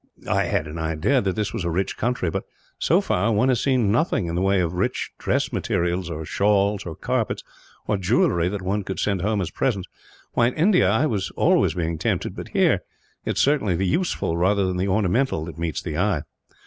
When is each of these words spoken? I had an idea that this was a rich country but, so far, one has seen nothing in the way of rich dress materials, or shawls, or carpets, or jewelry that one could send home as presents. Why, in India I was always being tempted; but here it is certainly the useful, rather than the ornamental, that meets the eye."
I 0.27 0.45
had 0.45 0.65
an 0.65 0.79
idea 0.79 1.21
that 1.21 1.35
this 1.35 1.53
was 1.53 1.63
a 1.63 1.69
rich 1.69 1.95
country 1.95 2.31
but, 2.31 2.45
so 2.79 3.01
far, 3.01 3.31
one 3.31 3.49
has 3.49 3.61
seen 3.61 3.91
nothing 3.91 4.25
in 4.25 4.33
the 4.33 4.41
way 4.41 4.59
of 4.59 4.73
rich 4.73 5.11
dress 5.19 5.53
materials, 5.53 6.09
or 6.09 6.25
shawls, 6.25 6.87
or 6.87 6.95
carpets, 6.95 7.43
or 7.85 7.97
jewelry 7.97 8.49
that 8.49 8.63
one 8.63 8.81
could 8.83 8.99
send 8.99 9.21
home 9.21 9.41
as 9.41 9.51
presents. 9.51 9.87
Why, 10.31 10.47
in 10.47 10.55
India 10.55 10.89
I 10.89 11.05
was 11.05 11.29
always 11.35 11.75
being 11.75 11.99
tempted; 11.99 12.35
but 12.35 12.47
here 12.47 12.81
it 13.25 13.35
is 13.37 13.43
certainly 13.43 13.75
the 13.75 13.85
useful, 13.85 14.35
rather 14.37 14.65
than 14.65 14.77
the 14.77 14.87
ornamental, 14.87 15.45
that 15.45 15.59
meets 15.59 15.83
the 15.83 15.95
eye." 15.99 16.23